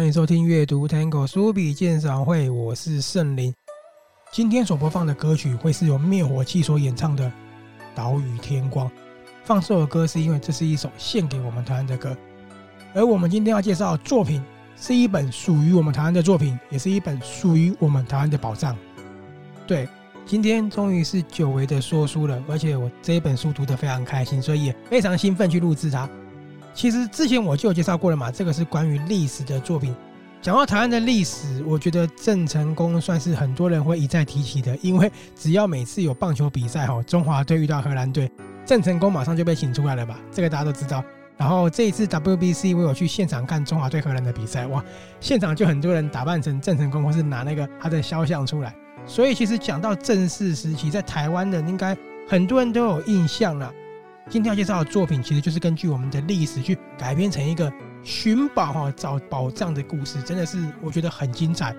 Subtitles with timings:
[0.00, 3.54] 欢迎收听阅读 Tango 书笔鉴赏会，我是圣林。
[4.32, 7.26] 今天所播放的歌曲会是由灭火器所演唱的
[7.94, 8.88] 《岛屿天光》。
[9.44, 12.16] 放这首歌是因为这是一首献给我们台湾的歌，
[12.94, 14.42] 而我们今天要介绍的作品
[14.74, 18.74] 是一本属于我们台湾的作品，也是一本属于我们台湾的宝藏。
[19.66, 19.86] 对，
[20.24, 26.08] 今天终于是久违的说书了，而且我这一本书读得非常开心，所以也非常兴奋去录制它。
[26.72, 29.94] 其实之前我就有介绍过了嘛，这个是关于历史的作品。
[30.40, 38.30] 讲到台湾的历史，我觉得郑成功算是很多人会一再提起的，因为只要每次有棒球比赛哈，中华队遇到荷兰队，
[38.64, 40.18] 郑成功马上就被请出来了吧？
[40.32, 41.04] 这个大家都知道。
[41.36, 44.82] 然后这一次 WBC 我有去现场看中华队荷兰的比赛，哇，
[45.20, 48.74] 现场就很多人打扮成郑成功，或是拿那个他的肖像出来。
[49.06, 51.96] 所以其实讲到郑氏时期，在台湾的应该
[52.28, 53.70] 很多人都有印象了。
[54.28, 61.74] 今天要介绍的作品，其实就是根据我们的历史去改编成一个寻宝哈找宝藏的故事，真的是我觉得很精彩。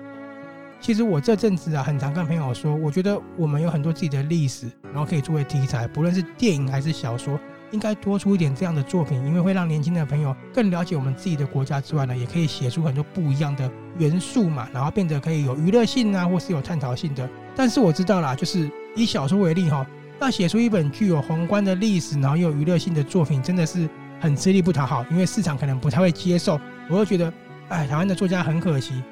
[0.80, 7.38] 其实我这阵子啊，很常跟朋友说，我觉得我们有很多自己的历史，然后可以作为题材，不论是电影还是小说，
[7.70, 17.30] 应该多出一点这样的作品，因为会让年轻的朋友更了解我们自己的国家之外呢，也可以写出很多不一样的元素嘛，然后变得可以有娱乐性啊，或是有探讨性的。
[17.54, 19.86] 但是我知道啦，就是以小说为例哈。
[20.22, 23.88] 要写出一本具有宏观的历史，然后又有娱乐性的作品，真的是
[24.20, 26.60] 很吃力不讨好，因为市场可能不太会接受。
[26.88, 27.32] 我就觉得，
[27.68, 29.02] 哎，台湾的作家很可惜。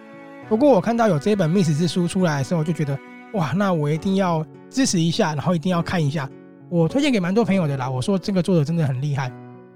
[0.48, 2.98] 不过我看到有这本《密史之书》出来的时候，就觉得，
[3.34, 6.28] 哇，那我一定要支持一下，然后一定要看一下。
[6.68, 7.90] 我推荐给蛮多朋友的啦。
[7.90, 9.32] 我说这个作者真的很厉害，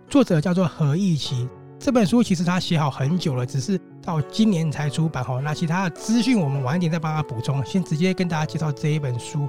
[0.09, 1.49] 作者叫做何义奇。
[1.79, 5.41] 这本书其实他写好很久了，只是到今年才出版哈。
[5.41, 9.49] 那其他的资讯我们晚一点再帮他补充，先直接跟大家介绍这一本书。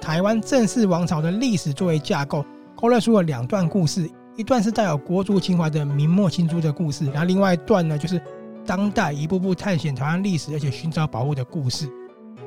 [0.00, 2.44] 台湾正式王朝的历史作为架构，
[2.74, 8.20] 勾勒出了两段故事，一段是带有国族情怀的明末清初的故事，然后另外一段呢，就是
[8.64, 11.88] 当代一步步探险台湾历史，而且寻找宝物的故事。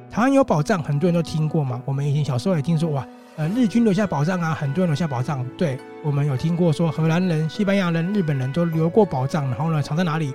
[0.10, 1.82] 台湾有宝藏，很多人都听过嘛。
[1.86, 3.08] 我们以前小时候也听说，哇，
[3.38, 5.46] 呃，日军留下宝藏啊，很多人留下宝藏。
[5.58, 10.34] 对，我们有听过说，荷兰人、西班牙人、日本人都留过宝藏，然后呢，藏在哪里？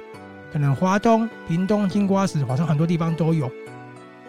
[0.53, 3.51] 可能花东、屏东、金瓜石，好像很多地方都有。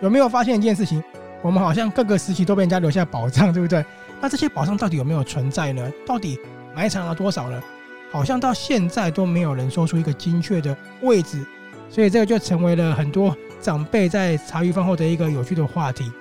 [0.01, 1.01] 有没有发现一件事情？
[1.41, 3.83] 我们好像各个时期都被人家留下宝藏，对不对？
[4.19, 5.91] 那这些宝藏到底有没有存在呢？
[6.05, 6.39] 到底
[6.75, 7.61] 埋藏了多少呢？
[8.11, 11.45] 好像到现在都没有人说出一个精确的位置，
[11.89, 16.11] 所以这个就成为了很多长辈在茶余饭后的一个有趣的话题。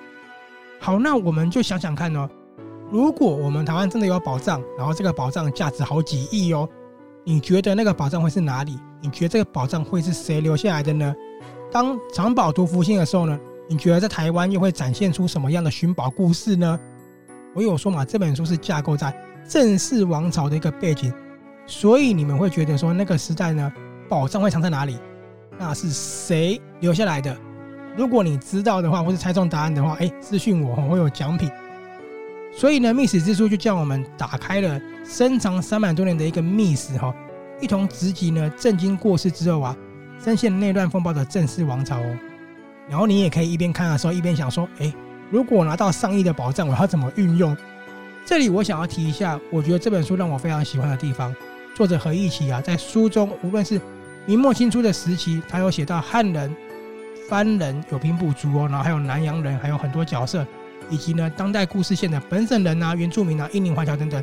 [0.78, 2.28] 好，那我们就想想看哦，
[2.90, 6.68] 如果我们台湾真的有宝藏，然后这个宝藏价值好几亿哦，
[7.24, 8.78] 你觉得那个宝藏会是哪里？
[9.00, 11.14] 你觉得这个宝藏会是谁留下来的呢？
[11.72, 13.38] 当藏宝图复兴的时候呢？
[13.68, 16.78] 你觉得在台湾又会展现出什么样的寻宝故事呢？
[17.52, 19.12] 我有说嘛，这本书是架构在
[19.48, 21.12] 郑氏王朝的一个背景，
[21.66, 23.72] 所以你们会觉得说那个时代呢，
[24.08, 24.96] 宝藏会藏在哪里？
[25.58, 27.36] 那是谁留下来的？
[27.96, 31.50] 如果你知道的话，或是猜中答案的话，哎，私讯我，我会有奖品。
[32.52, 37.12] 所以呢，密史之书就叫我们打开了深藏三百多年的一个密史哈，
[37.60, 39.76] 一同直击呢郑经过世之后啊，
[40.22, 42.16] 深陷内乱风暴的郑氏王朝哦。
[42.88, 44.92] 然后你也可以一边看的时候一边想说：哎，
[45.30, 47.56] 如果拿到上亿的宝藏，我要怎么运用？
[48.24, 51.34] 这里我想要提一下，我觉得这本书让我非常喜欢的地方。
[51.74, 53.80] 作者何义奇啊，在书中无论是
[54.24, 56.54] 明末清初的时期，他有写到汉人、
[57.28, 60.46] 番人、有兵部族哦，然后还有南洋人，还有很多角色，
[60.88, 64.22] 以及呢当代故事线的本省人啊、原住民啊、印尼华侨等等，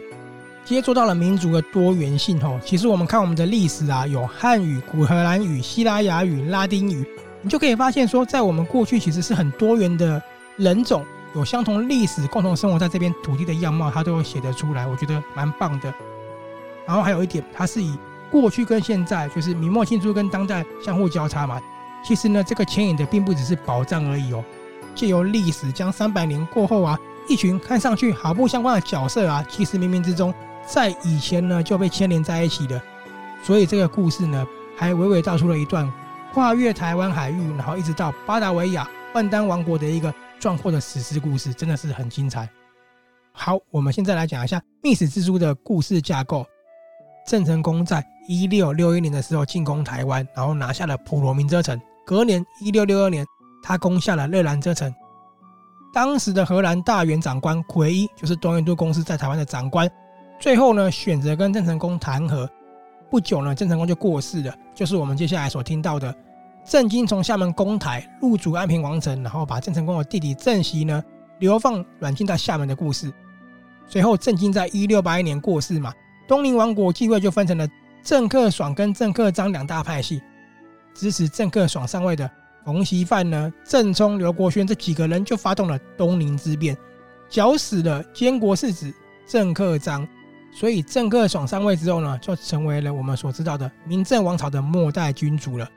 [0.65, 2.59] 皆做到了民族的多元性哦。
[2.63, 7.05] 其实我们看我们的历史啊，有汉语、古荷兰语、西拉雅语、拉丁语。
[7.43, 10.21] 你就可以发现说，在我们过去其实是很多元的
[10.55, 11.05] 人种，
[11.35, 15.93] 有相同历史，共同生活在这边土地的样貌，它都有写得出来，我觉得蛮棒的。
[16.85, 17.97] 然后还有一点，它是以
[18.31, 21.61] 过去跟现在，就是明末清初跟当代相互交叉嘛。
[22.01, 24.41] 其实呢，这个牵引的并不只是宝藏而已哦，
[24.95, 26.97] 借由历史将三百年过后啊，
[27.27, 30.33] 一群看上去毫不相关的角色啊，其实冥冥之中
[30.65, 32.81] 在以前呢就被牵连在一起的。
[33.43, 34.47] 所以这个故事呢，
[34.77, 35.91] 还娓娓道出了一段。
[36.33, 42.49] 跨越台湾海域，然后一直到巴达维亚万丹王国的一个壮阔的史诗故事，真的是很精彩。
[43.31, 46.43] 好，我们现在来讲一下《密史之书》的故事架构。
[47.27, 51.79] 郑成功在一六六一年的时候进攻台湾，然后拿下了普罗民遮城。
[52.03, 53.23] 隔年一六六二年，
[53.61, 54.91] 他攻下了热兰遮城。
[55.93, 59.87] 当时的荷兰大员长官奎伊，就是东印度公司在台湾的长官，
[60.39, 62.49] 最后呢选择跟郑成功谈和。
[63.13, 66.11] 不久呢，郑成功就过世了，就是我们接下来所听到的。
[66.65, 71.03] 郑经从厦门攻台，入主安平王城，然后把郑成功的弟弟郑袭呢
[71.37, 73.13] 流放软禁在厦门的故事。
[73.87, 75.93] 随后，郑经在一六八一年过世嘛，
[76.27, 77.67] 东宁王国继位就分成了
[78.01, 80.19] 郑克爽跟郑克章两大派系。
[80.95, 82.27] 支持郑克爽上位的
[82.65, 86.75] 冯锡范呢、郑冲、刘国轩这几个人就发动了东宁之变，
[87.29, 88.91] 绞死了监国世子
[89.27, 90.07] 郑克章。
[90.53, 95.67] 所以郑克爽上位之后呢，就成为了我们所知道的明郑王朝的末代君主了。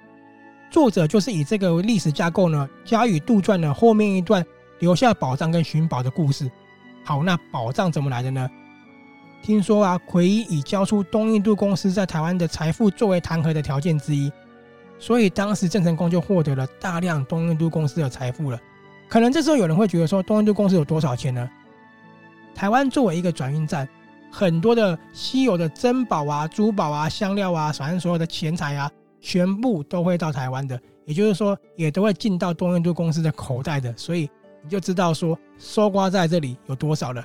[0.70, 4.44] 作者就是以这个历史架构呢，加以杜撰了后面一段
[4.80, 6.50] 留下宝藏跟寻宝的故事。
[7.04, 8.50] 好，那宝藏怎么来的呢？
[9.42, 14.30] 听说啊，奎一以交出东印度公司在台湾的财富作为弹劾的条件之一，
[14.98, 18.60] 所以当时郑成功就获得了大量东印度公司的财富了。
[19.08, 21.48] 可能这时候有人会觉得说，东印度公司有多少钱呢？
[22.56, 23.88] 台湾作为一个转运站，
[24.30, 28.90] 很多的稀有的珍宝啊、珠宝啊、香料啊，反正所有的钱财啊，
[29.20, 33.92] 全部都会到台湾的，也就是说，也都会进到东印度公司的口袋的。
[33.96, 34.28] 所以
[34.62, 37.24] 你就知道说，搜刮在这里有多少了。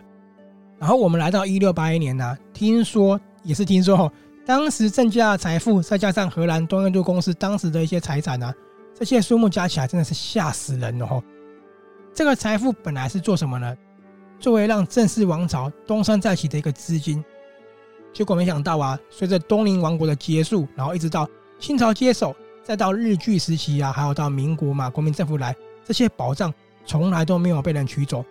[0.79, 4.11] 然后我们来到一六八一年呢、听说也是听说哦，
[4.45, 8.53] 当时郑家的财富，再加上荷兰东印度公司当时的一些财产啊，
[8.95, 11.23] 这些数目加起来真的是吓死人了哦。
[12.13, 13.75] 这个财富本来是做什么呢？
[14.41, 17.23] 作为让郑氏王朝东山再起的一个资金。
[18.11, 21.25] 结果没想到啊，随着东宁王国的结束，然后一直到
[21.59, 25.55] 清朝接手，再到日据时期啊，还有到民国嘛，国民政府来，
[25.85, 26.53] 这些宝藏
[26.85, 28.25] 从来都没有被人取走。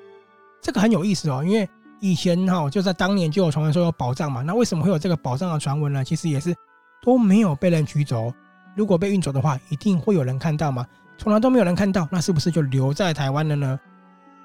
[0.61, 1.67] 这个很有意思哦，因为。
[2.03, 6.03] 以前哈就在当年就有传闻说有宝藏嘛，那为什么会有这个宝藏的传闻呢？
[6.03, 6.57] 其实也是
[7.03, 8.33] 都没有被人取走。
[8.75, 10.87] 如果被运走的话，一定会有人看到嘛。
[11.19, 13.79] 从来都没有人看到，那是不是就留在台湾了呢？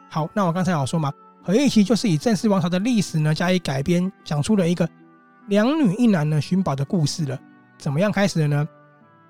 [0.09, 1.13] 好，那我刚才有说嘛，
[1.45, 4.89] 何义奇就是以郑氏王朝的历史呢加以改编，讲出了一个
[5.47, 7.39] 两女一男呢寻宝的故事了。
[7.77, 8.67] 怎么样开始的呢？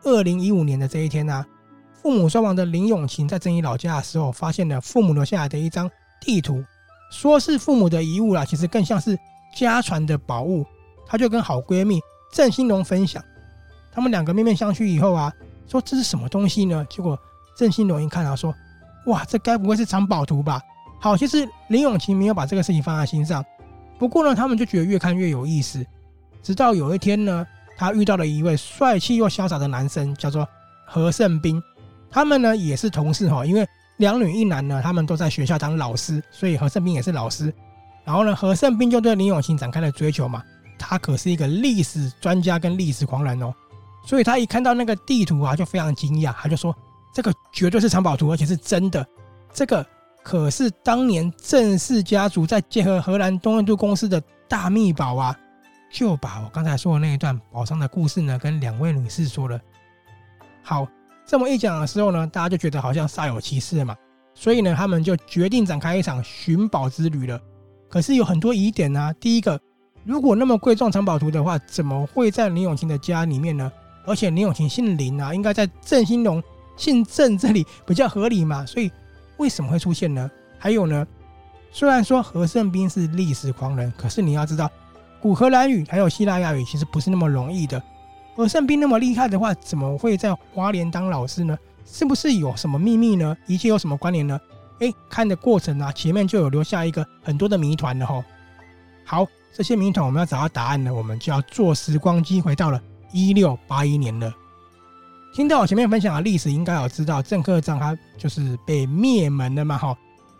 [0.04, 1.46] 二零一五年的这一天呢、啊，
[1.92, 5.92] 父母双亡的林永晴在正义老家的时候，发现了父母留下来的一张
[6.22, 6.64] 地图。
[7.12, 9.20] 说是父母的遗物啦，其实更像是
[9.54, 10.66] 家传的宝物。
[11.06, 12.00] 她就跟好闺蜜
[12.32, 13.22] 郑新龙分享，
[13.92, 15.30] 他们两个面面相觑以后啊，
[15.68, 16.88] 说这是什么东西呢？
[16.90, 17.20] 结果
[17.58, 18.56] 郑新龙一看啊，说
[19.08, 20.62] 哇，这该不会是藏宝图吧？
[21.06, 23.46] 好，其实林永晴没有把这个事情放在心上。
[24.00, 25.86] 不过呢，他们就觉得越看越有意思。
[26.42, 27.46] 直到有一天呢，
[27.78, 30.48] 他遇到了一位帅气又潇洒的男生，叫做
[30.84, 31.62] 何胜斌。
[32.10, 33.64] 他们呢也是同事哈，因为。
[33.98, 37.54] 两女一男呢，他们都在学校当老师，所以何胜斌也是老师。
[38.04, 40.44] 然后呢，何胜斌就对林永晴展开了追求嘛。
[40.78, 43.54] 他可是一个历史专家跟历史狂人哦，
[44.06, 46.76] 所以他一看到那个地图啊，就非常惊讶，他就说
[47.14, 49.06] ：“这个绝对是藏宝图，而且是真的。
[49.54, 49.86] 这个
[50.26, 54.20] 可是当年郑氏家族在结合荷兰东印度公司的
[54.50, 55.38] 大秘宝啊！”
[55.94, 59.62] 就把我刚才说的那一段宝藏的故事呢，跟两位女士说了。
[60.64, 60.88] 好。
[61.28, 63.96] 这么一讲的时候呢，大家就觉得好像煞有其事嘛，
[64.36, 67.42] 所以呢，他们就决定展开一场寻宝之旅了。
[67.90, 69.12] 可是有很多疑点啊。
[69.14, 69.60] 第一个，
[70.04, 73.72] 如果那么贵重藏宝图的话，怎么会在林永晴的家里面呢？
[74.06, 76.44] 而且林永晴姓林啊，应该在郑兴龙
[76.78, 78.64] 姓郑这里比较合理嘛。
[78.64, 78.92] 所以
[79.38, 80.30] 为什么会出现呢？
[80.58, 81.06] 还有呢，
[81.72, 84.70] 虽然说何胜斌是历史狂人，可是你要知道，
[85.22, 87.82] 古荷兰语还有希腊亚语其实不是那么容易的。
[88.36, 91.58] 何胜斌那么厉害的话，怎么会在华联当老师呢？
[91.86, 93.36] 是不是有什么秘密呢？
[93.46, 94.40] 一切有什么关联呢？
[94.80, 98.24] 哎，看的过程啊，前面就有留下一个很多的谜团了吼。
[99.06, 102.82] 好，这些谜团我们要找到答案呢，我们就要坐时光机回到了
[103.14, 104.34] 一六八一年了。
[105.36, 109.94] 听到我前面分享的历史，应该有知道郑克彰他就是被灭门了嘛吼。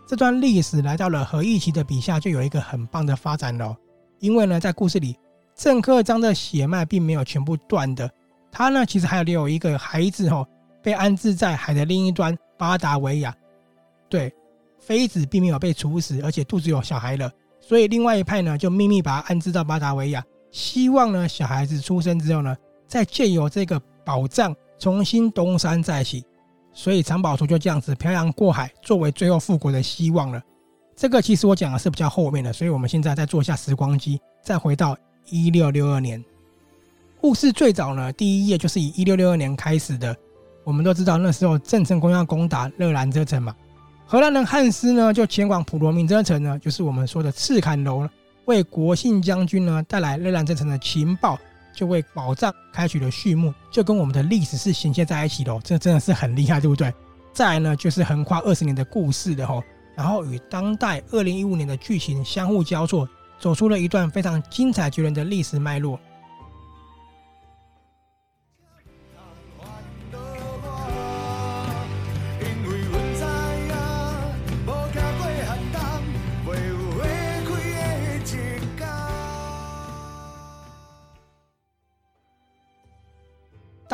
[0.06, 3.76] 这段历史来到了何义奇的笔下，就有一个很棒的发展了。
[4.20, 5.14] 因为呢，在故事里。
[5.54, 8.10] 郑克彰的血脉并没有全部断的，
[8.50, 10.46] 他呢其实还有留有一个孩子哦，
[10.82, 13.34] 被安置在海的另一端巴达维亚。
[14.08, 14.32] 对，
[14.80, 26.24] 妃子并没有被处死，而且肚子有小孩了，所以另外一派呢就秘密把他安置到巴达维亚，希望呢小孩子出生之后呢，再借由这个宝藏重新东山再起。
[26.72, 30.42] 所以藏宝图就这样子漂洋过海，作为最后复国的希望了。
[30.94, 34.96] 这个其实我讲的是比较后面的，所以我们现在再做一下时光机，再回到。
[35.28, 36.24] 一六六二年，
[37.20, 40.16] 故事最早呢，第一页就是以一六六二年开始的。
[40.62, 43.52] 我们都知道那时候郑成功要攻打热兰遮城嘛，
[44.06, 48.08] 荷兰人汉斯呢就前往普罗民遮城呢，就是我们说的赤坎楼，
[48.44, 51.36] 为国姓将军呢带来热兰遮城的情报，
[51.76, 56.92] 就为宝藏开启了序幕，就跟我们的历史是衔接在一起的，这真的是很厉害，对不对？
[57.32, 59.62] 再来呢，就是横跨二十年的故事的吼，
[59.94, 63.08] 然后与当代二零一五年的剧情相互交错。
[63.38, 66.00] 走出了一段非常精彩绝伦的历史脉络。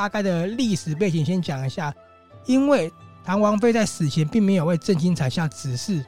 [0.03, 1.95] 大概的历史背景先讲一下，
[2.47, 2.93] 因为
[3.25, 6.05] 唐王妃在死前并没有为郑经采下指示，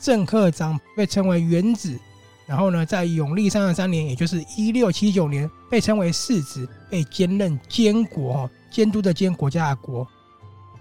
[0.00, 1.96] 郑克章被称为元子，
[2.44, 10.04] 然后呢，在永历三十三年，也就是一六七九年，被称为世子，被兼任监国，监督的监，国家的国。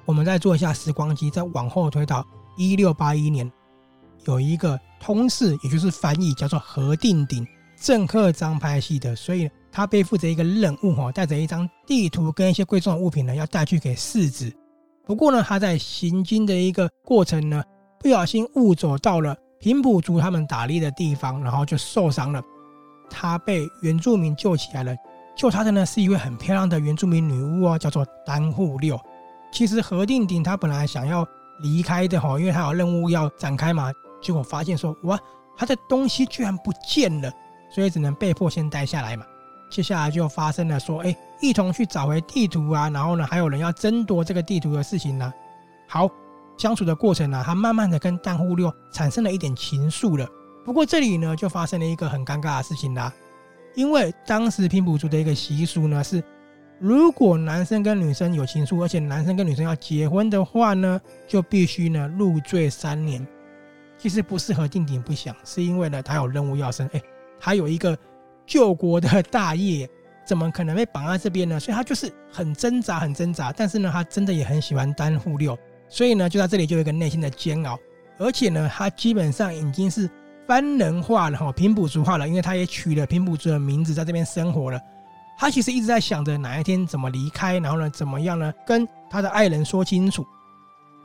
[0.03, 2.25] 我们再做一下时光机，再往后推到
[2.57, 3.51] 一六八一年，
[4.25, 7.45] 有一个通事，也就是翻译，叫做何定鼎，
[7.79, 14.49] 郑克章拍戏的，所以他背负着一个任务，哈，带着一张地图跟一些贵重的物品呢，要带去给世子。
[15.05, 17.61] 不过呢，他在行经的一个过程呢，
[17.99, 22.41] 不小心误走到了平埔族他们打猎的地方，然后就受伤了。
[23.09, 24.95] 他被原住民救起来了，
[25.35, 28.97] 救他的呢是一位很漂亮的原住民女巫哦，叫做丹户六。
[29.51, 31.27] 其实何定鼎他本来想要
[31.61, 33.91] 离开的哈，因为他有任务要展开嘛。
[34.21, 35.19] 结果发现说哇，
[35.57, 37.29] 他的东西居然不见了，
[37.69, 39.25] 所以只能被迫先待下来嘛。
[39.75, 45.33] 接下来就发生了说，哎，一同去找回地图啊，然后呢，还有人要争夺这个地图的事情呢。
[45.85, 46.09] 好，
[46.57, 50.25] 相处的过程呢，他慢慢的跟丹户六产生了一点情愫了。
[50.63, 53.13] 不过这里呢，就发生了一个很尴尬的事情啦，
[53.75, 56.23] 因为当时拼补族的一个习俗呢是。
[56.79, 63.27] 如果男生跟女生有情愫，而且男生跟女生要结婚的话呢，就必须呢入赘三年。
[63.97, 67.01] 其实不适合定鼎不想，是因为呢他有任务要生，哎，
[67.41, 67.97] 他有一个
[68.45, 69.89] 救国的大业，
[70.25, 71.59] 怎么可能被绑在这边呢？
[71.59, 73.51] 所以他就是很挣扎，很挣扎。
[73.51, 75.57] 但是呢，他真的也很喜欢单户六，
[75.89, 77.77] 所以呢就在这里就有一个内心的煎熬。
[78.17, 80.09] 而且呢，他基本上已经是
[80.47, 84.79] 番人化了哈，平埔族化了，因为他也取了平埔族的名字，在这边生活了。
[85.37, 88.53] 他其实一直在想着哪一天怎么离开，然后呢，怎么样呢？
[88.65, 90.25] 跟他的爱人说清楚。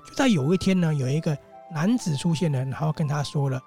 [0.06, 1.36] 就在有一天呢，有一个
[1.74, 3.60] 男子出现了，然后跟他说了：“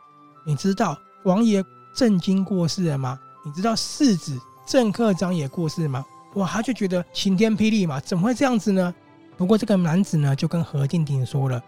[0.48, 1.62] 你知道王爷
[1.94, 3.20] 郑经过世了吗？
[3.44, 6.04] 你知道世子郑克章也过世吗？”
[6.36, 8.94] 哇，他就觉得晴天霹雳嘛，怎么会这样子呢？
[9.38, 11.62] 不过这个男子呢，就跟何定鼎说了：“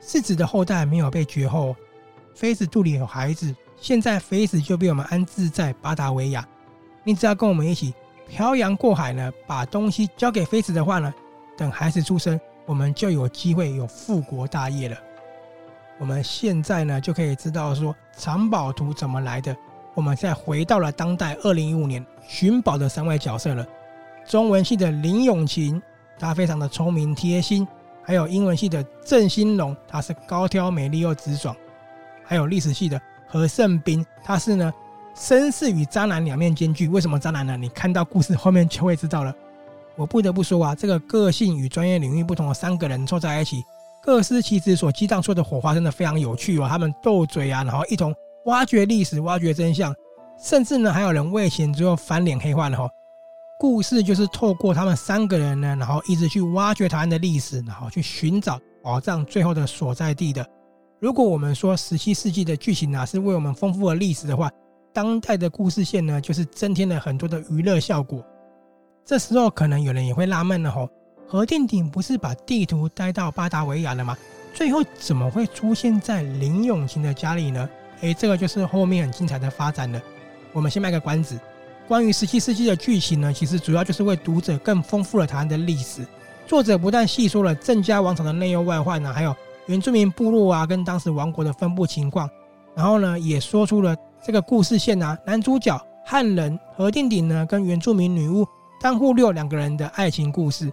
[0.00, 1.76] 世子的后代没有被绝后，
[2.34, 6.46] 妃子肚里有孩子，现在妃子就被我们安置在巴达维亚，
[7.04, 7.94] 你只要跟我们一起。”
[8.28, 11.14] 漂洋过海呢，把东西交给妃子的话呢，
[11.56, 14.96] 等孩子出生，我们就有机会有复国大业了。
[15.96, 19.56] 我们现在呢，就可以知道说藏宝图怎么来的。
[19.98, 23.66] 我们现在回到了当代二零一五年寻宝的三位角色了。
[24.24, 25.82] 中文系的林永晴，
[26.20, 27.66] 他非常的聪明贴心；
[28.04, 31.52] 还有英文系的郑兴龙，他是高挑美丽又直爽；
[32.22, 34.72] 还有历史系的何胜斌，他是呢。
[35.16, 37.56] 绅士与渣男两面兼具，为什么渣男呢？
[37.56, 39.34] 你看到故事后面就会知道了。
[39.96, 43.64] 我不得不说啊，这个个性与专业领域不同的三个人凑在一起，
[44.00, 46.68] 各司其职所激荡出的火花真的非常有趣哦。
[46.68, 48.14] 他们斗嘴啊，然后一同
[48.48, 49.94] 挖掘历史、挖掘真相，
[50.42, 52.88] 甚至呢还有人为钱之后翻脸黑化了哈。
[53.58, 60.46] 故事就是透过他们三个人呢，然后一直去挖掘台湾的历史，然后去寻找宝藏最后的所在地的。
[60.98, 64.50] 如果我们说十七世纪的剧情啊是为我们丰富了历史的话，
[64.94, 68.24] 当代的故事线呢，就是增添了很多的娱乐效果。
[69.04, 70.88] 这时候可能有人也会纳闷了吼，
[71.26, 74.16] 何定鼎不是把地图带到巴达维亚了吗？
[74.54, 77.68] 最后怎么会出现在林永晴的家里呢？
[78.00, 80.00] 诶，这个就是后面很精彩的发展了。
[80.52, 81.38] 我们先卖个关子，
[81.86, 86.06] 关于十七世纪的剧情呢，其实主要就是为读者更丰富了台湾的历史。
[86.46, 89.34] 作者不但细说了郑家王朝的内忧外患呢，还有
[89.66, 92.28] 原住民部落啊跟当时王国的分布情况，
[92.74, 93.94] 然后呢也说出了。
[94.20, 98.44] 这个故事线啊，男主角汉人何定鼎呢，跟原住民女巫
[98.80, 100.72] 丹户六两个人的爱情故事。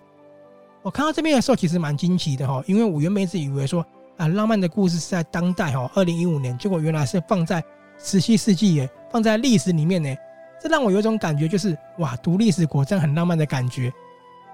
[0.81, 3.85] 我看到这边的时候，其实蛮惊奇的哈，因为我原本一直以为说
[4.17, 7.63] 啊，浪漫的故事是在当代哈，二零一五年，结果原来是放在
[7.97, 10.15] 十七世纪耶，放在历史里面呢，
[10.61, 13.91] 这让我有一种感觉，就是哇，读历史果真很浪漫的感觉。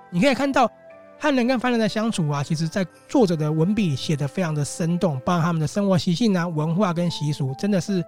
[0.10, 0.70] 你可以看到
[1.20, 8.04] 汉人跟凡人的相处啊，其实在作者的文笔写得非常的生动，包括他们的生活习性啊、文化跟习俗，真的是。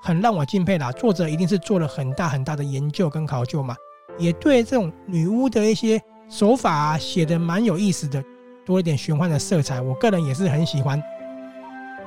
[0.00, 3.74] 很让我敬佩啦，作者一定是做了很大很大的研究跟考究嘛，
[4.16, 8.22] 也对这种女巫的一些手法啊写得蛮有意思的，
[8.68, 11.02] 多一点玄幻的色彩，我个人也是很喜欢。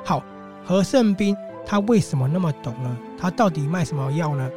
[0.04, 0.22] 好，
[0.64, 2.98] 何胜斌他为什么那么懂呢？
[3.20, 4.48] 他到底卖什么药呢？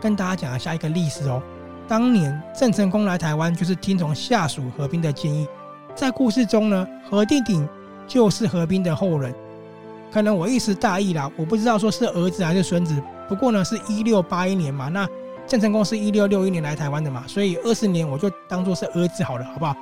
[0.00, 1.40] 跟大家讲一下一个历史哦。
[1.86, 5.46] 当年郑成功来台湾，就是听从下属何斌的建议，
[5.94, 7.68] 在故事中呢，何定鼎
[8.08, 9.32] 就是何斌的后人。
[10.10, 13.00] 可能我一时大意啦，我不知道说是儿子还是孙子。
[13.28, 15.08] 不过呢，是一六八一年嘛，那
[15.46, 19.76] 郑成功是一六六一年来台湾的嘛，所以二十年我就当做是儿子好了，好不好？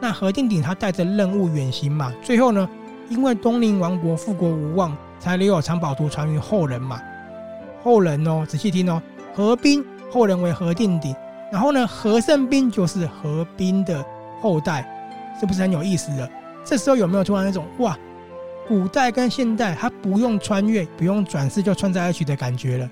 [0.00, 2.68] 那何定鼎他带着任务远行嘛，最后呢，
[3.08, 7.00] 因为东宁王国复国无望，才留有藏宝图传于后人嘛。
[7.82, 9.00] 后人哦，仔细听哦，
[9.34, 11.14] 何彬后人为何定鼎，
[11.52, 14.04] 然后呢，何胜兵就是何彬的
[14.40, 14.86] 后代，
[15.38, 16.30] 是不是很有意思的？
[16.64, 17.96] 这时候有没有突然那种哇，
[18.66, 22.90] 古代跟现代它不用穿越，不用转世就串在一起的感觉了？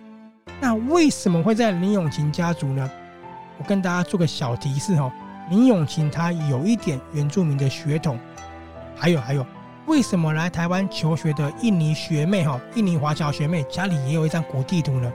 [0.61, 2.91] 那为什么会在林永晴家族呢？
[3.59, 5.11] 我跟大家做个小提示哦，
[5.53, 8.19] 林永晴他有一点原住民的血统，
[8.97, 9.45] 还有还有，
[9.85, 15.13] 为什么来台湾求学的印尼学妹哈，印尼华侨学妹家里也有一张古地图呢？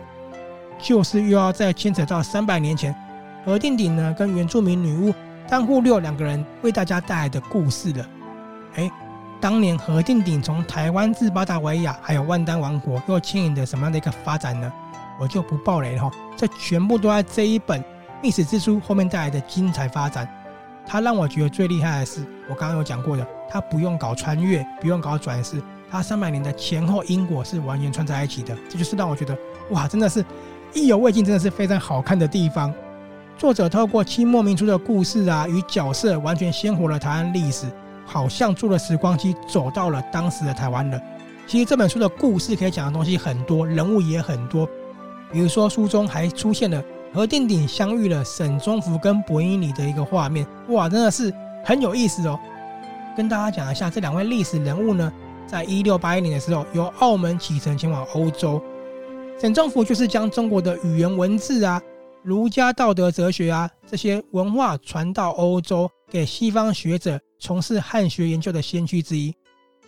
[0.80, 2.96] 就是又要再牵扯到三百年前
[3.44, 5.12] 何定鼎呢跟原住民女巫
[5.50, 8.06] 当户六两个人为大家带来的故事了。
[8.76, 8.92] 哎，
[9.42, 14.72] 当年何定鼎从台湾至巴达维亚还有万丹王国又牵引的什么样的一个发展呢？
[15.20, 17.84] 我就不爆雷了哈，这全部都在这一本
[18.22, 20.28] 历史之书后面带来的精彩发展。
[20.86, 28.58] 它让我觉得最厉害的是，我刚刚有讲过的，它不用搞穿越，不用搞转世，它三百年的前后因果是完全串在一起的。
[28.70, 29.38] 这就是让我觉得
[29.72, 30.24] 哇，真的是。
[30.74, 32.74] 意犹未尽，真的是非常好看的地方。
[33.38, 37.66] 作者透过清末民初的故事啊与角色，完全鲜活了台湾历史，
[38.06, 41.02] 好像坐了时光机走到了当时的台湾了。
[41.48, 44.68] 其实这本书的故事可以讲的东西很多，人物也很多。
[45.32, 46.84] 比如说书中还出现了
[47.18, 51.34] 何定鼎相遇了沈宗福跟伯英里的一个画面，哇，真的是
[51.66, 52.40] 很有意思哦。
[53.18, 55.12] 跟大家讲一下，这两位历史人物呢，
[55.48, 58.62] 在一六八一年的时候由澳门启程前往欧洲。
[59.42, 61.82] 沈宗福就是将中国的语言文字啊、
[62.22, 69.34] 儒家道德哲学啊这些文化传到欧洲，给西方学者从事汉学研究的先驱之一。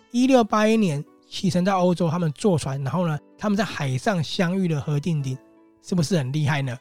[0.10, 5.38] 一六八一年启程到欧洲，他们坐船，然后呢，他们在海上相遇了何定鼎，
[5.84, 6.76] 是不是很厉害呢？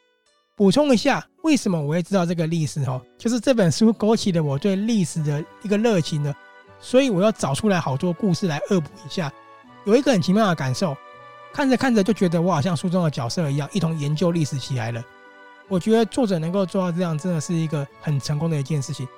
[0.58, 2.82] 补充一下，为什么我会知道这个历史？
[2.82, 6.34] 哦，就是这本书勾起了我对历史的一个热情呢，
[6.80, 9.32] 所以我要找出来好多故事来恶补一下。
[9.84, 10.96] 有一个很奇妙的感受。
[11.50, 15.02] 看着看着就觉得我好像书中的角色一样，一同研究历史起来了。
[15.68, 19.08] 我觉得作者能够做到这样，真的是一个很成功的一件事情。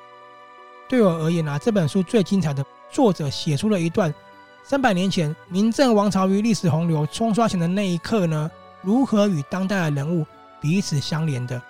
[0.88, 4.14] 对我而言啊，这本书最精彩的，作者写出了一段
[4.62, 8.50] 三百年前明郑王朝于历史洪流冲刷前的那一刻呢，
[8.83, 10.24] 如何与当代的人物
[10.61, 11.61] 彼此相连的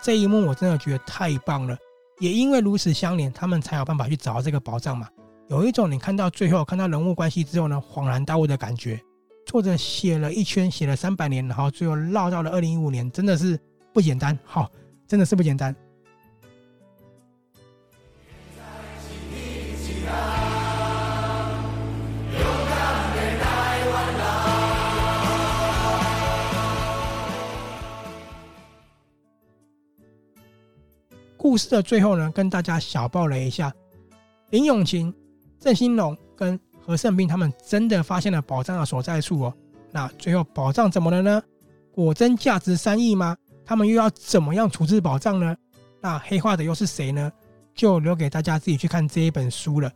[0.00, 1.76] 这一幕，我真的觉得太棒了。
[2.18, 5.08] 也因为如此相连，他们才有办法去找到这个宝藏嘛。
[5.48, 9.00] 有一种你看到最后，看到人物关系之后呢，恍然大悟的感觉。
[9.44, 13.58] 作者写了一圈，写了三百年，然后最后绕到了二零一五年，真的是
[13.92, 14.38] 不简单。
[14.44, 14.70] 好，
[15.06, 15.74] 真的是不简单。
[31.42, 33.74] 故事的最后呢，跟大家小爆雷一下：
[34.50, 35.12] 林永晴、
[35.58, 36.58] 郑兴龙跟。
[36.84, 39.54] 何胜斌他们真的发现了宝藏的所在处哦，
[39.92, 41.40] 那最后宝藏怎么了呢？
[41.92, 43.36] 果真价值三亿吗？
[43.64, 45.56] 他们又要怎么样处置宝藏呢？
[46.00, 47.30] 那黑化的又是谁呢？
[47.72, 49.88] 就留给大家自己去看这一本书了。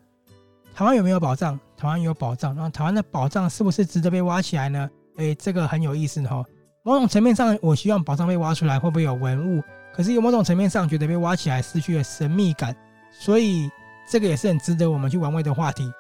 [0.73, 1.59] 台湾有没有宝藏？
[1.77, 4.89] 台湾有宝藏，那台湾的宝藏是不是值得被挖起来呢？
[5.17, 6.45] 诶，这个很有意思哈。
[6.85, 9.61] 某种层面上，我希望宝藏被挖出来会不会有文物？
[9.97, 12.77] 可是有某种层面上觉得被挖起来失去了神秘感，
[13.11, 13.71] 所以
[14.11, 15.91] 这个也是很值得我们去玩味的话题。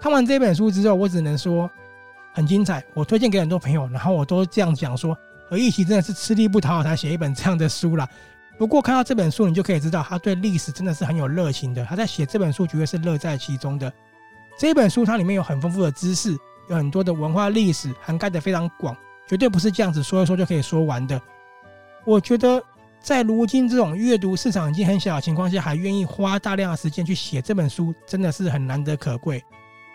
[0.00, 1.70] 看完这本书之后，我只能说
[2.34, 5.16] 很精彩，我推荐给很多朋友，然后我都这样讲说，
[5.48, 8.08] 何一奇真的是吃力不讨好才写一本这样的书啦。
[8.58, 13.92] 不过看到这本书，你就可以知道他对历史真的是很有热情的，他在写这本书绝对是乐在其中的。
[14.58, 16.36] 这本书它里面有很丰富的知识，
[16.68, 18.96] 有很多的文化历史，涵盖的非常广，
[19.28, 21.20] 绝对不是这样子说一说就可以说完的。
[22.06, 22.62] 我觉得
[23.06, 29.40] 在如今这种阅读市场已经很小的情况下，还愿意花大量的时间去写这本书，真的是很难得可贵。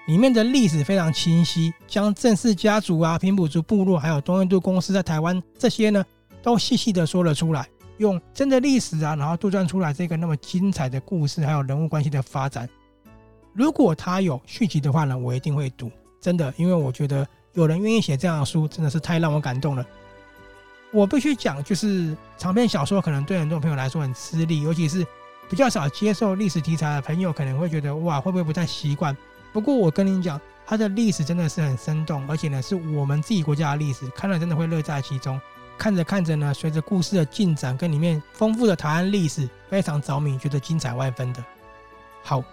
[0.08, 6.02] 里面的历史非常清晰，将郑氏家族啊、平埔族部落，还有东印度公司在台湾这些呢，
[6.42, 12.66] 都细细的说了出来，用真的历史啊，然后杜撰出来这个那么精彩的故事，还有人物关系的发展。
[13.54, 19.86] 如果他有续集的话呢，我一定会读，真的，因为我觉得有人愿意写这样的书，真的是太让我感动了。
[20.92, 25.06] 我必须讲，就是长篇小说可能对很多朋友来说很吃力，尤其是
[25.50, 29.16] 比较少接受历史题材的朋友，可能会觉得哇，会不会不太习惯？
[29.54, 35.40] 不过我跟你讲，它的历史真的是很生动，而且呢是我们自己国家的历史，看了真的会乐在其中。
[35.78, 41.44] 看着看着呢，随着故事的进展跟里面丰富的台湾历史，非常着迷，觉得精彩万分的。
[42.22, 42.44] 好，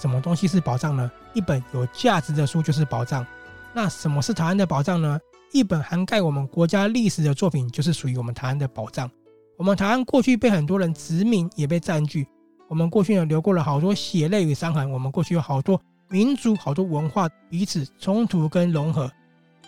[0.00, 1.10] 什么东西是宝藏呢？
[1.32, 3.26] 一本有价值的书就是宝藏。
[3.72, 5.18] 那什么是台湾的宝藏呢？
[5.54, 9.08] 一本涵盖我们国家历史的作品，就是属于我们台湾的宝藏。
[9.56, 12.26] 我们台湾过去被很多人殖民，也被占据。
[12.68, 14.90] 我们过去呢流过了好多血泪与伤痕。
[14.90, 15.80] 我们过去有好多。
[16.08, 19.08] 民族好多文化彼此冲突跟融合，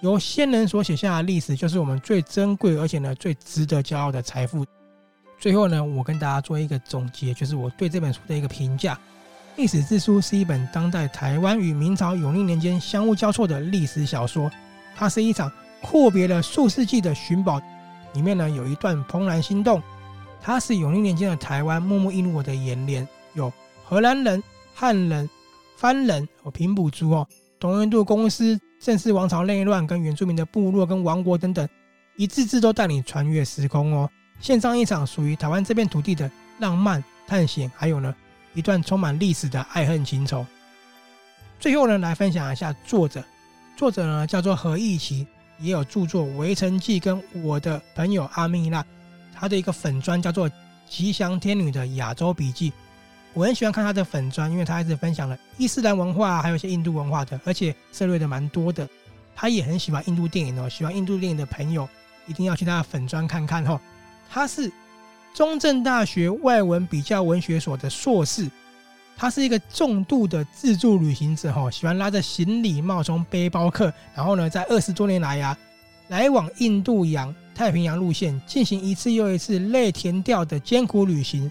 [0.01, 4.67] 由先人所写下的历史，就是我们最珍贵而且呢最值得骄傲的财富。
[5.39, 8.95] 最后呢，我跟大家做一个总结，就是我对这本书的一个评价。
[9.57, 14.51] 《历史之书》是一本当代台湾与明朝永历年间相互交错的历史小说，
[14.97, 15.51] 它是一场
[15.83, 17.61] 阔别了数世纪的寻宝。
[18.15, 19.83] 里面呢有一段怦然心动，
[20.41, 23.53] 它是永历年间的台湾默默映入我的眼帘，有
[23.85, 24.43] 荷兰人、
[24.75, 25.29] 汉人、
[25.77, 27.29] 番人、和平埔族哦、
[27.61, 31.69] 东印度公司、郑氏王朝内乱跟原住民的部落跟王国等等，
[32.17, 34.09] 一字字都带你穿越时空哦，
[34.41, 38.15] 献上一场属于台湾这片土地的浪漫探险，还有呢。
[38.55, 40.47] 一段充满历史的爱恨情仇。
[41.61, 43.23] 最后呢，来分享一下作者。
[43.77, 45.27] 作者呢叫做何义奇，
[45.59, 48.85] 也有著作《围城记》跟我的朋友阿米娜，
[49.35, 50.51] 他的一个粉专叫做
[50.89, 52.73] “吉祥天女”的亚洲笔记。
[53.33, 58.89] 我很喜欢看他的粉专，因为他一直分享了伊斯兰文化，还有一些印度文化的，而且涉猎的蛮多的。
[59.35, 61.89] 他也很喜欢印度电影哦，喜欢印度电影的朋友
[62.27, 63.81] 一定要去他的粉专看看哦。
[64.31, 64.73] 他是。
[65.35, 68.51] 中正大学外文比较文学所的硕士，
[69.17, 75.57] 他是一个重度的自助旅行者哈，喜欢拉着行李冒充背包客，然后呢，在二十多年来呀，
[76.09, 81.51] 来往印度洋、太平洋路线，进行一次又一次类田调的艰苦旅行。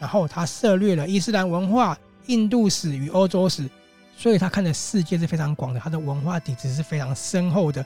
[0.00, 1.96] 然后他涉猎了伊斯兰文化、
[2.26, 3.70] 印度史与欧洲史，
[4.18, 7.84] 所以他看的世界是非常广的，他的文化底子是非常深厚的。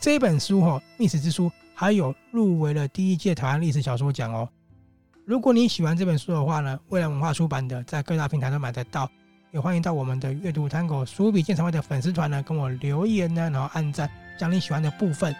[0.00, 1.50] 这本书哈，历史之书。
[1.80, 4.48] 还有入围了第一届台湾历史小说奖哦。
[5.28, 9.06] 如果你喜欢这本书的话呢，未来文化出版的，在各大平台都买得到。
[9.50, 15.36] 也欢迎到我们的阅读 Tango 书笔鉴赏会的粉丝团呢，跟我留言呢，然后按赞，讲你喜欢的部分。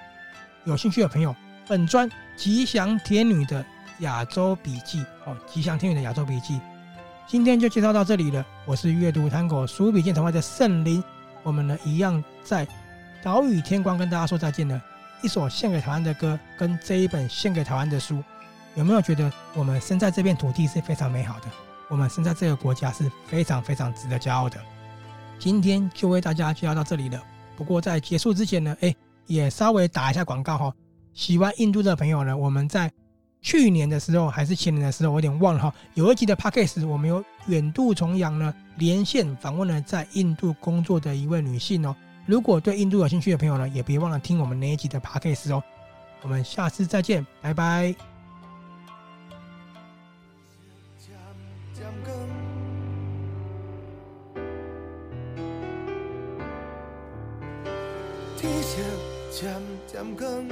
[0.65, 1.35] 有兴趣的朋友，
[1.67, 3.65] 本专吉祥天女的
[4.01, 6.61] 亚洲笔记哦，吉祥天女的亚洲笔记，
[7.27, 8.45] 今天就介绍到这里了。
[8.67, 11.03] 我是阅读 Tango 书笔鉴赏会的圣灵，
[11.43, 12.69] 我们呢一样在
[13.23, 14.79] 岛屿天光跟大家说再见了。
[15.23, 18.23] 一首献给台湾的歌，跟这一本献给台湾的书，
[18.79, 21.47] 有没有觉得我们生在这片土地是非常美好的？
[21.89, 24.57] 我们生在这个国家是非常非常值得骄傲的。
[25.37, 27.21] 今天就为大家介绍到这里了。
[27.57, 28.95] 不过在结束之前呢，哎，
[29.27, 30.73] 也稍微打一下广告哈。
[31.13, 32.89] 喜欢印度的朋友呢，我们在
[33.43, 35.75] 去年的时候还是前年的时候，我有点忘了哈。
[35.95, 41.97] 有一集的 Podcast，我们有远渡重洋呢，连线访问了在印度工作的一位女性哦。
[42.27, 45.61] 如果对印度有兴趣的朋友呢，也别忘了听我们那一集的 Podcast 哦。
[46.23, 48.18] 我们下次再见，拜拜。
[59.41, 59.55] 渐
[59.87, 60.45] 渐光，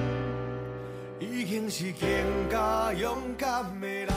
[1.18, 2.08] 已经是更
[2.48, 4.08] 加勇敢的人。